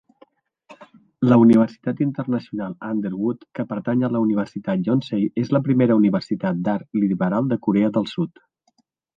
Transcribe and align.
La 1.31 1.35
Universitat 1.41 1.99
internacional 2.05 2.73
Underwood 2.87 3.45
que 3.59 3.67
pertany 3.73 4.07
a 4.07 4.11
la 4.15 4.23
Universitat 4.25 4.89
Yonsei 4.89 5.29
és 5.45 5.53
la 5.57 5.63
primera 5.71 6.01
universitat 6.03 6.67
d'art 6.69 7.03
liberal 7.05 7.53
de 7.53 7.63
corea 7.69 7.93
del 8.01 8.11
Sud. 8.15 8.47